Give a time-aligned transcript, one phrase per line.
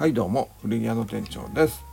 [0.00, 1.84] はいどうも古着屋の店長です。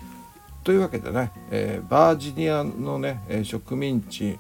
[0.64, 4.40] というわけでね、えー、バージニアのねえ植民地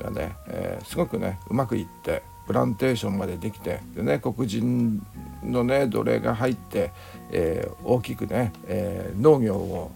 [0.00, 5.04] がね、えー、すごくねうまくいってプランテーションまでできてでね黒人
[5.42, 6.92] のね奴隷が入って、
[7.32, 9.90] えー、大きくね、え農業を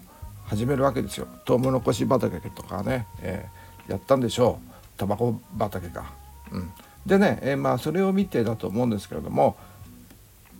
[0.44, 1.28] 始めるわけですよ。
[1.44, 3.46] トウモロコシ畑とかね、え
[3.86, 4.98] やったんでしょう。
[4.98, 6.12] タバコ畑か。
[6.50, 6.72] うん、
[7.06, 9.56] でね、えまあそれを見てだと思うんですけれども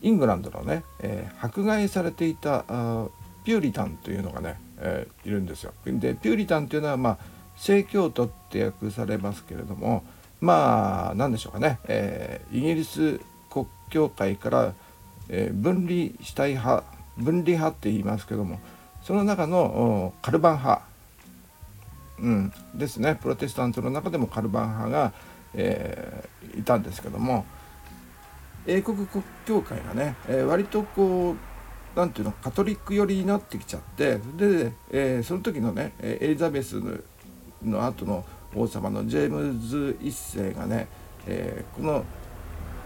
[0.02, 2.64] イングランドのね、えー、迫害されていた
[3.44, 5.72] ピューリタンというのがね、えー、いるんですよ。
[5.86, 7.18] でピューリタンというのはまあ
[7.56, 10.04] 正教徒って訳されますけれども
[10.40, 13.20] まあ何でしょうかね、えー、イギリス
[13.50, 14.74] 国教会から、
[15.28, 16.84] え、分離したい派
[17.18, 18.58] 分離派って言いますけども
[19.02, 20.82] その中のカルバン派、
[22.20, 23.18] うん、ですね。
[23.20, 25.12] プロテスタントの中でもカルバン派が、
[25.54, 27.44] えー、いたんですけども
[28.66, 36.98] 英国国教会がね、えー、割とこうなんていうのカトリック寄りになってきちゃってで、えー、その時のねエリザベスの
[37.62, 40.88] の後の王様のジェームズ1世がね、
[41.26, 42.04] えー、この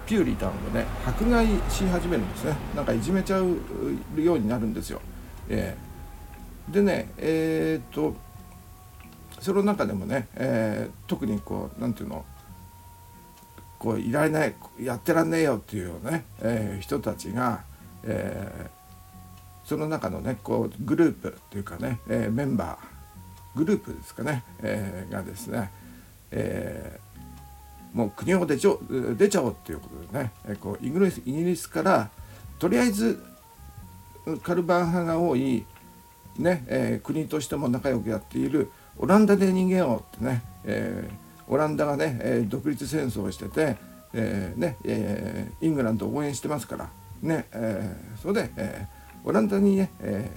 [0.07, 3.57] ピューリタンをね迫害し始めるんですねなんかいじめちゃう
[4.17, 5.01] ようになるんですよ。
[5.49, 8.15] えー、でねえー、っと
[9.41, 12.25] その中でもね、え、特にこうなんていうの
[13.79, 17.63] こういられないやってらんねえよっていうね、えー、人たちが、
[18.05, 25.71] えー、その中のねこうグループっていうかね、えー、メンバーグループですかね、えー、がですね、
[26.31, 28.73] えー、もう国を出ちゃ
[29.17, 32.11] 出ちゃおうっていうことでね、えー、こうイギリスイギリスから
[32.59, 33.23] とりあえず
[34.43, 35.65] カルバン派が多い、
[36.39, 43.77] ねえー、国としても仲良くやっているオランダで逃げようってね、えーオランダがね、えー、独立戦争をしてて、
[44.13, 46.91] えーねえー、イングランドを応援してますから、
[47.23, 48.87] ねえ、それで、え、
[49.25, 50.31] オランダにね、え、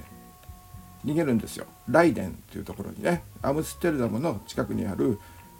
[1.06, 5.20] 逃げるんですよライデンというところにねアムステルダムの近くにある、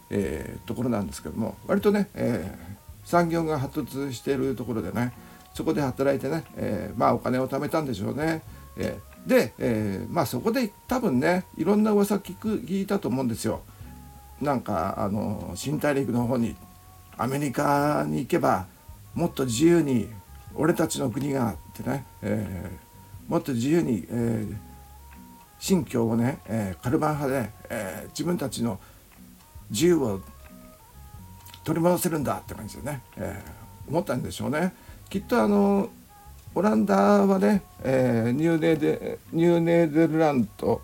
[0.10, 2.58] え、ところなんですけども割とね、え、
[3.06, 5.14] 産業が発達しているところでね
[5.54, 8.42] そこで働いてね、え、まあお金を貯めたんでしょうね。
[8.78, 13.62] え、で、え、まあそこで多分ねいろんな噂聞く聞いたと思うんですよ。
[14.42, 16.56] なんかあの新大陸の方に
[17.18, 18.68] アメリカに行けば
[19.14, 20.08] もっと自由に
[20.56, 24.56] 俺たちの国がってね、えー、もっと自由に、えー、
[25.60, 28.80] 新疆をね、えー、カルバン派で、えー、自分たちの
[29.70, 30.22] 自由を
[31.64, 34.74] 取り戻せるんだって感じでね、えー、思ったんでしょうね。
[35.10, 35.90] きっとあの
[36.56, 40.82] オランダはね、えー、ニューネーデニューネーデルランド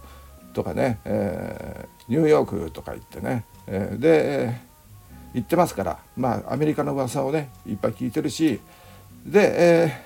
[0.53, 4.61] とかね、えー、ニューヨークとか行ってね、えー、で
[5.33, 5.99] 行ってますから。
[6.15, 8.59] まあアメリカの噂をねいっぱい聞いてるし。
[9.25, 10.03] で、え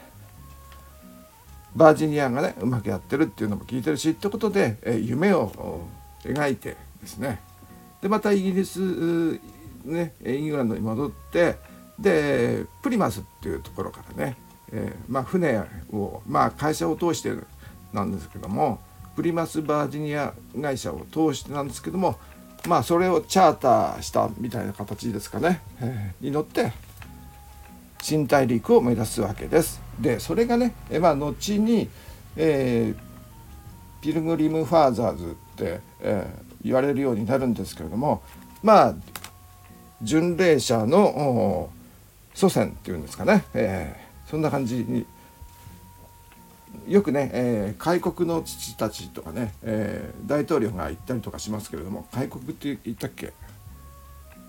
[1.75, 4.11] ー、バージニアがねうまくやってるっていうのも聞いてるし。
[4.11, 5.87] ってことで、えー、夢を
[6.23, 7.41] 描いてですね。
[8.01, 9.39] でまたイギリス
[9.85, 11.57] ねイングランドに戻って
[11.99, 14.37] でプリマスっていうところからね、
[14.71, 15.59] えー、まあ、船
[15.91, 17.33] を、まあ、会社を通して
[17.91, 18.79] なんですけども
[19.19, 22.17] プリマスバージニア会社を通してなんですけども
[22.69, 26.71] まあそれをチャーターしたみたいな形ですかね、えー、に乗って
[28.01, 29.81] 新大陸を目指すわけです。
[29.99, 31.89] でそれがね、えまあ、後に、
[32.37, 38.23] えー、ピルグリム・ファーザーズって、えー、言われるようになるんですけれども
[38.63, 38.95] まあ
[40.01, 41.69] 巡礼者の
[42.33, 45.05] 祖先っていうんですかね、えー、そんな感じに
[46.87, 53.33] よくね、えー、開国の父たちとかね、えー、大統領が言ったりとかしますけれども開国って言ったっけ？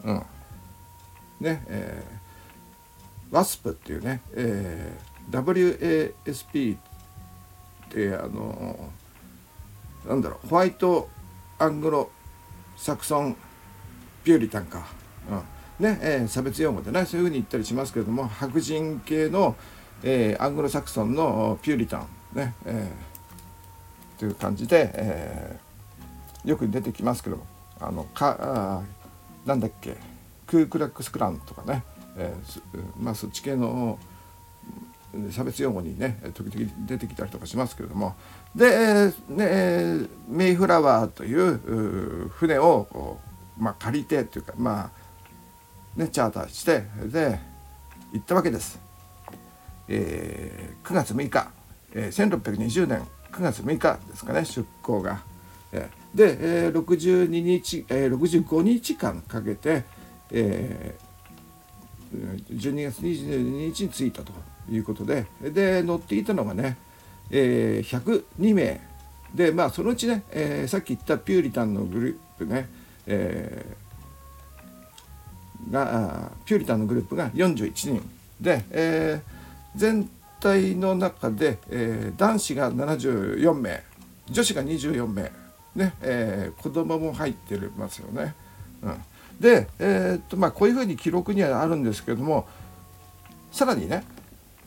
[0.05, 0.23] うん。
[1.41, 6.79] ねえー、WASP っていうね、えー、WASP っ
[7.91, 8.91] てあの
[10.09, 11.09] なんだろうホワイト
[11.59, 12.11] アングロ
[12.77, 13.37] サクソン
[14.25, 14.87] ピューリタンか、
[15.31, 15.85] うん。
[15.85, 19.57] ねえー、差別用語でねそういうふうに言ったりしますけれども白人系の、
[20.03, 27.45] えー、アングロサクソンのピューリタンね、えー、という感じで、えー、よく出てきますけど
[27.81, 28.83] あのかあ
[29.47, 29.97] なんだっけ
[30.47, 31.83] クークラックスクランとかね、
[32.17, 33.99] えー、まあそっち系の
[35.31, 38.15] 差別用語にね時々出てきたりとかしますけれども
[38.55, 43.19] で、ね、メイフラワーという船を、
[43.59, 44.91] まあ、借りてというかま
[45.97, 47.41] あねチャーターしてで
[48.13, 48.90] 行ったわけです。
[49.91, 51.51] えー、9月6日
[51.93, 55.23] えー、1620年9月6日ですかね出港が。
[55.73, 59.85] えー、で、えー、62日、えー、65日間かけて、
[60.33, 64.33] えー、12月22日に着いたと
[64.69, 66.77] いうことでで乗っていたのがね、
[67.31, 68.81] えー、102名
[69.33, 72.69] でまあそのうちね、えー、さっき言ったピューリタンのグループね、
[73.07, 78.11] えー、がピューリタンのグループが41人
[78.41, 79.40] で、えー、
[79.77, 80.09] 全
[80.41, 83.83] 体の中で、えー、男子が74名
[84.31, 85.33] 女子が24名
[85.75, 88.35] ね、えー、子供も入ってますよね。
[88.83, 89.05] うん、
[89.39, 92.49] で、えー、っとまあ、こういうふうに記録にはあるんですけども
[93.53, 94.05] さらにね、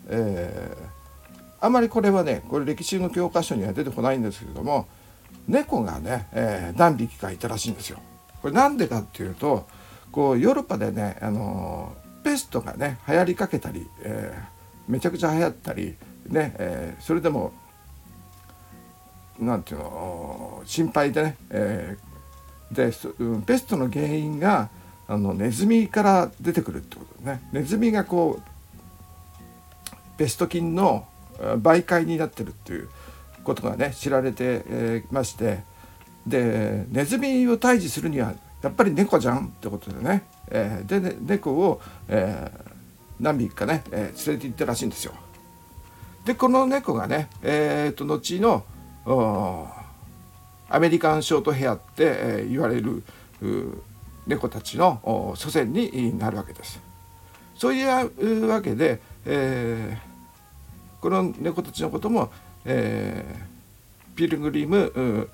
[0.07, 4.87] えー、あまりこれはねこれ歴史の教科書には出てこないんですけども
[5.47, 7.99] 猫がね、えー、何匹かいたらしいんですよ。
[8.41, 9.67] これなんでかっていうと
[10.11, 14.52] こうヨーロッパでね、あのペストがね流行りかけたり、えー、
[14.87, 15.95] めちゃくちゃ流行ったり
[16.27, 17.53] ね、えー、それでも
[19.39, 24.69] なんていうの心配でね、えー、でペストの原因が
[25.07, 27.41] あのネズミから出てくるってことね。
[27.51, 31.07] ネズミがこうペスト菌の
[31.37, 32.89] 媒介になってるっていう
[33.43, 35.71] ことがね知られて、えー、まして。
[36.25, 42.72] でネズミを退治するにはやっぱり猫じゃんってことでね、えー、で、ね、猫を、えー、
[43.23, 45.13] 何匹かね、えー、連れて行ったらしいんですよ。
[46.25, 48.63] でこの猫がね、えーと、後の
[50.69, 53.03] アメリカンショートヘアって、えー、言われる
[54.27, 56.79] 猫たちの祖先になるわけです。
[57.55, 62.31] そういうわけで、えー、この猫たちのことも、
[62.65, 65.29] えー、ピルグリム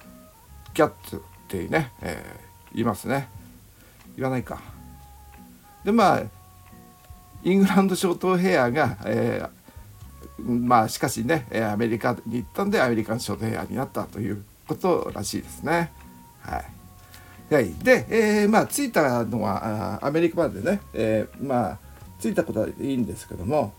[0.73, 3.29] キャッツっていうね、えー、言いますね。
[4.15, 4.59] 言わないか。
[5.83, 6.23] でまあ
[7.43, 15.91] イングランドショートヘアが、えー、まあしかしねアメリカに行ったんでアメリカンショートヘアになったということらしいですね。
[16.41, 17.53] はい。
[17.53, 21.77] はい、で、えー、まあ着いたのはアメリカまでね、えー、まあ
[22.21, 23.73] 着いたことはいいんですけども。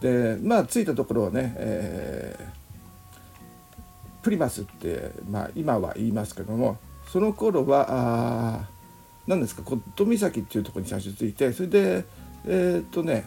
[0.00, 6.76] でまあ着いたところをね、えー、プリマスって、まあ、今は言いますけども
[7.10, 8.68] その頃はあ
[9.26, 12.04] 何ですかコット岬っていうところに最初着いてそれで
[12.46, 13.24] えー、っとね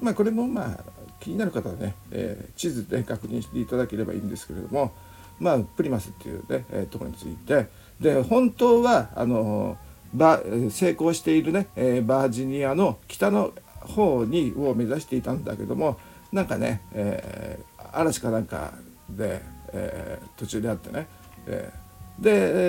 [0.00, 0.78] まあこれもまあ
[1.20, 4.92] 気になる方はね、えー、地図で確認していただければいいんですけれども
[5.38, 7.68] まあプリマスっていうね、えー、ところについて
[8.00, 9.76] で本当はあの
[10.14, 10.40] バ
[10.70, 15.98] 成功しているね、えー、バージニアの北の方にを目指していたんだけども
[16.32, 18.72] なんかね、えー、嵐かなんか
[19.08, 19.42] で、
[19.72, 21.06] えー、途中であってね、
[21.46, 22.24] えー、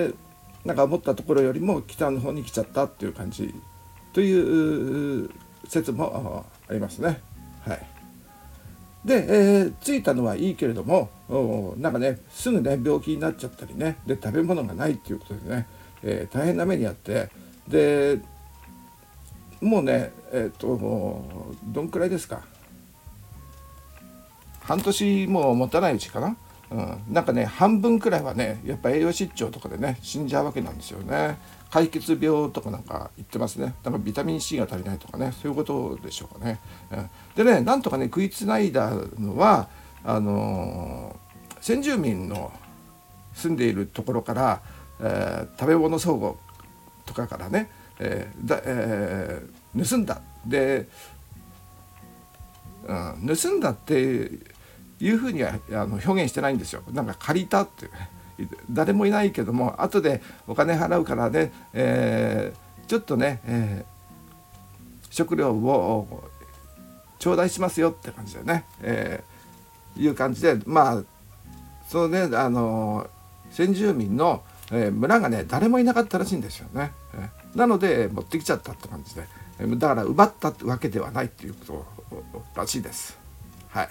[0.10, 0.14] で
[0.66, 3.54] なんか思ったところよりも北の方に来ちゃったっていう感じ
[4.14, 5.30] という
[5.74, 7.20] 説もありますね。
[7.66, 7.86] はい、
[9.06, 11.10] で、えー、着いたのはいいけれども
[11.78, 15.68] なんかねすぐね病気になっちゃったりねで食べ物がないっていうことでね、
[16.04, 17.30] えー、大変な目にあって
[17.68, 18.20] で
[19.62, 21.24] もうねえっ、と
[21.66, 22.42] どんくらいですか？
[24.62, 26.38] 半年も持たないうちかな、
[26.72, 31.38] うん、なんかね半分くらいはねやっぱ栄養失調とかでね死んじゃうわけなんですよね。
[31.74, 33.74] 解決病とかなんか言ってますね。
[33.82, 35.34] だかビタミン C が足りないとかね。
[35.42, 36.60] そういうことでしょうかね。
[37.36, 39.70] でねなんとかね食いつないだのは
[40.04, 42.52] あのー、先住民の
[43.34, 44.62] 住んでいるところから、
[45.00, 46.36] えー、食べ物相互
[47.08, 50.22] とかからね、えーだえー、盗んだ。
[50.46, 50.88] で、
[52.88, 54.30] うん、盗んだって
[55.00, 56.84] いうふうにはあの表現してないんですよ。
[56.92, 58.10] なんか借りたっていうね。
[58.70, 66.24] 誰もいないけども後でお金払うからね、えー、ちょっとね、えー、食料を
[67.20, 71.04] 頂戴しますよって感じでね、えー、いう感じでまあ
[71.88, 73.08] そのねあの
[73.52, 76.92] 先住民の、え、村がね誰もいなかったらしいんですよね。
[77.14, 79.28] え、なので持ってきちゃったって感じで
[79.78, 83.18] だから奪ったわけではないっていうことらしいです。
[83.70, 83.90] はい、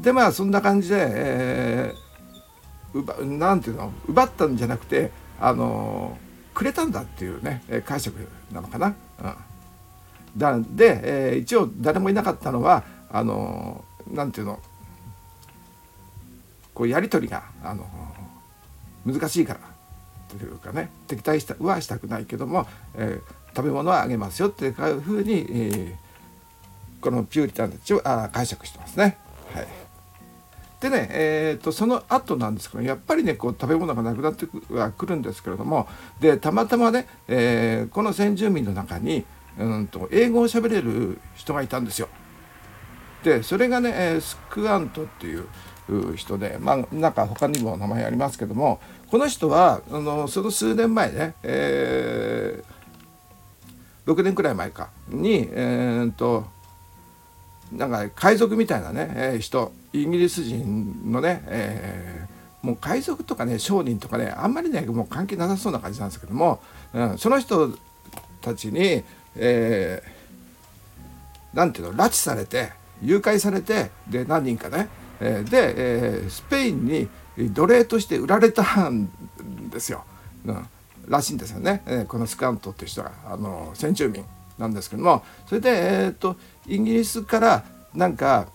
[0.00, 2.11] でまあそんな感じで、えー
[2.94, 3.92] 奪なんていうの？
[4.08, 6.18] 奪ったんじゃなくてあの
[6.54, 8.88] くれたんだっていうね解釈なのかな？
[8.88, 9.34] うん、
[10.36, 14.60] だで、えー、一応誰もいなかったのはあのなんていうの？
[16.74, 17.86] こうやり取りがあの
[19.04, 19.60] 難しいから
[20.38, 29.18] というかね敵対したはしたくないけども、えー、食べ物はあげますよっていうふうに、えー、このピューリタンたちは解釈してますね。
[30.82, 35.86] でね、えーと、その後なんですけどやっぱりねこう食べ物がなくなってはくるんですけれども
[36.20, 39.24] でたまたまね、えー、この先住民の中に
[39.58, 42.08] うんと英語を喋れる人がいたんですよ。
[43.22, 45.46] でそれがね、えスクアントっていう
[46.16, 56.46] 人でまあなんか他にも名前ありますけどもこの人はあのその数年前ね、えー、6年くらい前かに、えーと
[57.72, 66.60] なんか海賊みたいなね、えー、人イギリス人のね、えー、もう海賊とかね商人とかねあんまりねもう関係なさそうな感じなんですけども、
[66.92, 67.70] うん、その人
[68.40, 69.02] たちに、
[69.36, 74.88] えー、なんていうの拉致されて誘拐されてで何人かね、
[75.20, 77.08] えー、で、えー、スペインに
[77.52, 79.08] 奴隷として売られたん
[79.70, 80.04] ですよ。
[80.46, 80.68] うん
[81.08, 84.24] らしいんですよね、えー、このスカントっていう人があの先住民
[84.58, 87.64] なんですけどもそれで、えーと、イギリスから
[87.94, 88.48] なんか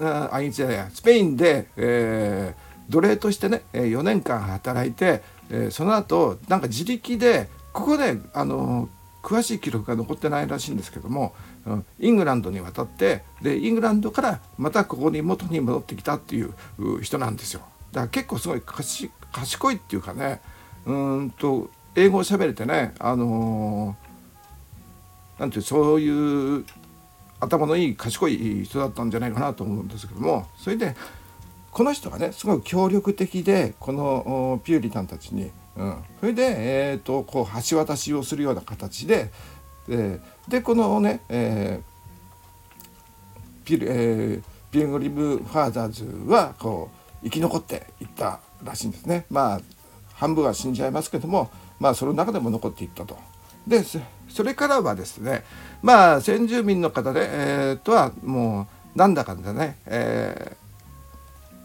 [0.00, 8.88] ああいつやスペインで、えー、奴隷としてね4年間働いて、えー、その後なんか自力でここであの
[9.22, 11.34] 詳しい記録が残ってないらしいんですけども
[11.64, 16.52] うんイングランドに渡ってでイングランドからまたここに元に戻ってきたっていう
[17.02, 17.60] 人なんですよ。
[17.92, 20.40] だから結構すごい賢いっていうかね
[20.86, 23.96] うんと英語を喋れてねあの
[25.42, 26.64] なんてそういう
[27.40, 30.94] 頭のいい賢い人だったんじゃないかなと思うんですけどもそれで
[31.72, 36.44] この人がねすごい協力的でこのピューリタンたちに、うん、それで、
[36.90, 39.32] えーと、こう橋渡しをするような形で
[39.88, 46.88] ででこのね、えーピルえー、ピルグリム・ファーザーズはこ
[47.20, 49.26] う生き残っていったらしいんですね。
[49.28, 49.60] まあ
[50.14, 53.18] 半分は死んじゃいますけどもまあその中でも残っていったと。
[53.66, 53.82] で
[54.32, 55.44] それからはですね
[55.82, 60.56] まあ先住民の方で、えー、とはもうなんだかんだね、え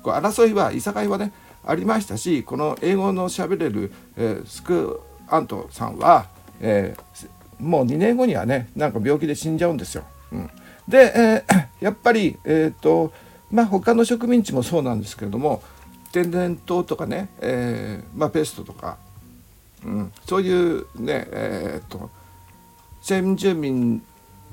[0.01, 1.31] ー、こう争いはいさかいはね
[1.65, 6.27] ありましたしこの英語のしゃべれる、えー、スクアントさんは、
[6.61, 10.03] えー、もう2年後にはねなんか病気で死んじゃうんですよ。
[10.31, 10.49] うん、
[10.87, 13.11] で、えー、 やっぱりえ、ー、と
[13.51, 15.61] まあ他の植民地もそうなんですけれども
[16.11, 18.97] 天然痘とかね、えーまあ、ペストとか、
[19.85, 22.09] うん、そういうねえー、と
[23.07, 24.03] 先住民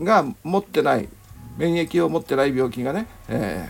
[0.00, 1.08] が持ってない
[1.58, 3.68] 免疫を持ってない病気がね、え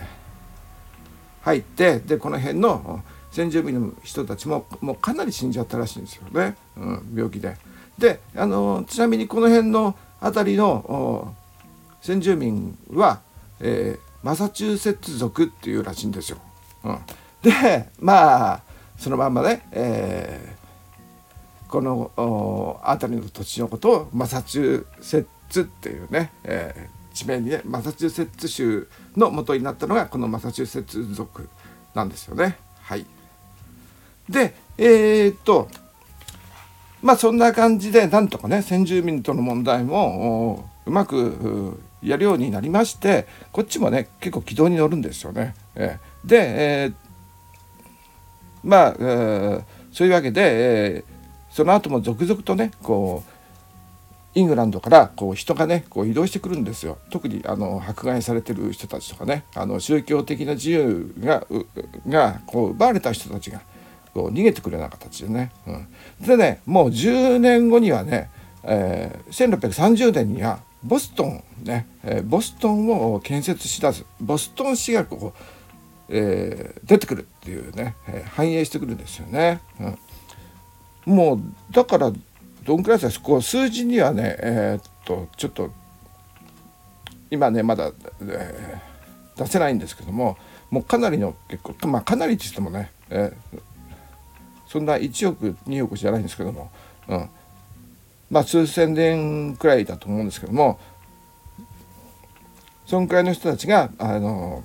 [1.41, 3.01] ー、入ってでこの辺の
[3.31, 7.57] 先住民の人たちももうかなり死んじゃったらしいんですよね、うん、病気で。
[7.97, 11.33] であのちなみにこの辺の辺りの
[12.03, 13.21] 先住民は、
[13.61, 16.37] えー、マサチューセッツ族っていうらしいんですよ。
[16.83, 16.99] うん
[17.41, 18.61] でまあ
[18.99, 20.64] そのまんまね、えー、
[21.67, 22.11] この
[22.83, 31.49] 辺りの土地のことをマサチューセッツっていうね、えー、地名にねマサチューセッツ州の元になったのがこのマサチューセッツ族
[31.93, 32.57] なんですよね。
[32.81, 33.05] はい、
[34.29, 35.67] でえー、っと
[37.01, 45.55] まあそんな感じでなんとかね先住民との問題もうまくやるようになりましてこっちもね結構軌道に乗るんですよね。
[45.75, 46.37] えー、で、
[46.83, 47.05] えー
[48.65, 50.41] まあ、えー、そういうわけで、
[50.95, 51.14] えー、
[51.55, 53.31] その後も続々とねこう
[54.37, 56.97] イングランドからこう人がねこう移動してくるんですよ。
[57.09, 61.47] 特にあの迫害されてる人たちとかねあの宗教的な自由が
[62.09, 63.61] がこう奪われた人たちが
[64.13, 65.71] こう逃げてくるような形でね、う
[66.23, 68.29] ん、でねもう10年後にはね、
[68.63, 75.55] えー、1630年にはボストンね、えー、ボストンを建設しだすボストン市がこう
[76.09, 79.59] えー、出てくるっていうね、えー、反映してくるんですよね。
[79.79, 79.97] うん、
[81.05, 82.11] もうだから
[82.63, 85.71] どんくらいですかこう数字にはねえー、っとちょっと
[87.29, 90.37] 今ねまだ、えー、出せないんですけども
[90.71, 93.61] もうかなりの結構まあかなりって言ってもね、えー、
[94.67, 96.71] そんな1億2億じゃないんですけども、
[97.07, 97.29] うん、
[98.31, 100.79] まあ数千年くらいだと思うんですけども
[102.85, 104.63] そんくらいの人たちがあの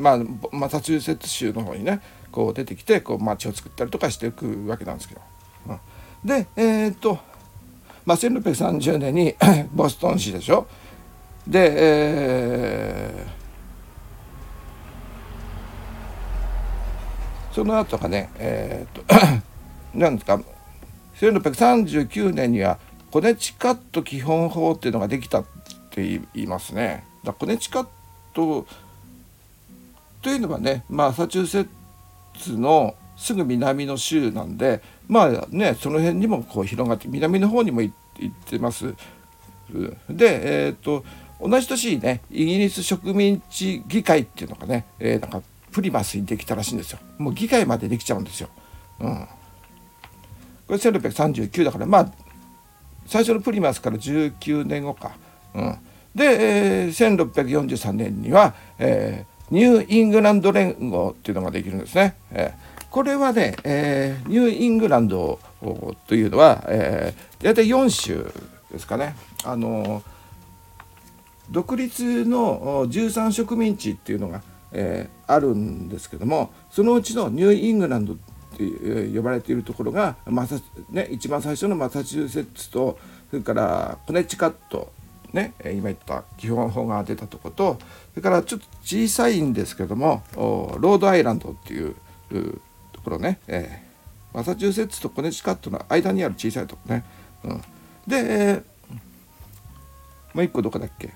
[0.00, 0.18] まあ、
[0.52, 2.00] マサチューセッツ州の方にね
[2.32, 5.20] こう出てきてこう街を作ったりとかしていくわけなんですけど、
[5.68, 5.78] うん、
[6.24, 7.18] でえー、っと、
[8.04, 9.34] まあ、1630年に
[9.72, 10.66] ボストン市でしょ。
[11.46, 19.14] で、えー、その後がねえー、っと
[19.94, 20.40] 何ですか
[21.16, 22.78] 1639年には
[23.10, 25.44] コネチカット基本法っていうのができたっ
[25.90, 27.04] て言いますね。
[27.24, 27.86] だコネチカッ
[28.32, 28.66] ト
[30.22, 31.68] というのはね、マサチューセッ
[32.38, 38.94] ツのすぐ南の州なんでまあねその辺にもこう広がって南の方にも行ってます。
[40.08, 41.04] で、えーと、
[41.40, 46.98] 同じ年にねイギリス植民地議会っていうのがね、えー、なんかプリマスにできたらしいんですよ。
[47.18, 48.48] もう議会までできちゃうんですよ。
[49.00, 49.28] うん、
[50.66, 52.12] これ1639だからまあ
[53.06, 55.12] 最初のプリマスから19年後か。
[55.54, 55.76] うん、
[56.14, 62.16] で、えー、1643年には、えーニューイングランド連合っていうのができるんですね。
[62.30, 65.38] えー、これはね、えー、ニューイングランド
[66.06, 68.32] というのは、えー、大体4州
[68.70, 69.16] ですかね。
[69.44, 70.02] あの
[71.50, 74.42] 独立の13植民地っていうのが、
[74.72, 78.16] えー、あるんですけどもそのうちのニューイングランドっ
[78.56, 82.98] て呼ばれているところがマサ、ね、一番最初のマサチューセッツと
[83.30, 84.92] それからコネチカット
[85.32, 87.78] ね、今言った基本法が出たとこと
[88.14, 91.94] それからちょっと小さいんですけどもロードアイランドっていう
[92.92, 97.04] ところね、えー、マサチューセッツとコネチカットの間にある小さいとこね、
[97.44, 97.60] うん、
[98.06, 98.62] で、えー、
[100.34, 101.12] もう一個どこだっけ、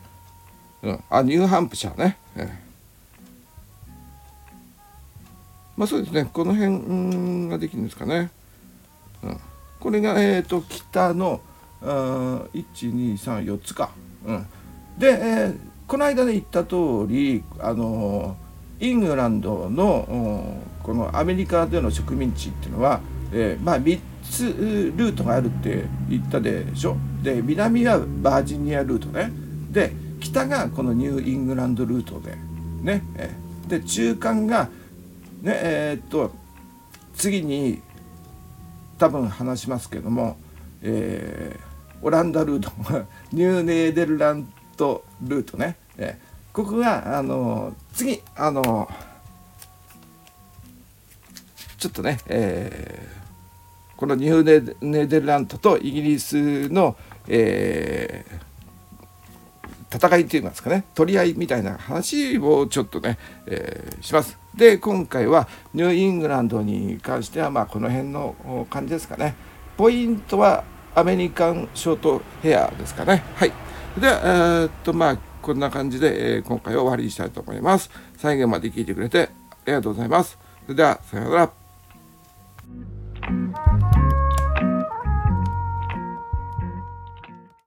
[0.83, 2.49] うん、あニューハンプシャーね、えー、
[5.77, 6.29] まあそうですね。
[6.33, 8.31] この辺ができるんですかね、
[9.23, 9.41] うん、
[9.81, 11.41] これがえっ、ー、と北の
[11.85, 13.91] 1234つか、
[14.25, 14.47] うん、
[14.99, 18.37] で、えー、この間で言った通りあの
[18.81, 23.01] イングランドのこのアメリカでの植民地っていうのは、
[23.33, 24.01] えー、まあ3
[24.31, 24.45] つ
[24.97, 26.97] ルートがあるって言ったでしょ。
[27.23, 29.31] で南はバージニアルートね。
[29.71, 32.37] で北がこのニューイングランドルートで
[32.83, 34.65] ね、えー、で中間が
[35.43, 36.33] ねえー、っと
[37.15, 37.81] 次に
[38.99, 40.37] 多分話しますけども、
[40.83, 41.74] えー、
[42.05, 42.71] オランダルート
[43.33, 44.47] ニューネーデルラン
[44.77, 48.87] トルートね、えー、ここがあの次あの
[51.79, 56.95] ちょっとね、えー、このニューネーデルラントとイギリスの、
[57.27, 60.85] えー、戦いっていうんですかね。
[60.95, 64.39] 取り合いみたいな話をちょっとね、えー、します。
[64.55, 69.35] で今回はニューイングランドに関してはまあこの辺の感じですかね。
[69.79, 70.65] ポイントは
[70.95, 73.23] アメリカンショートヘアですかね。
[73.35, 73.53] はい。
[73.99, 77.91] では、えー、っとまあこんな感じで、えー、今回は終わりにしたいと思います。
[78.17, 80.39] 最後まで聞いてくれてありがとうございます。
[80.65, 81.64] それではさようなら。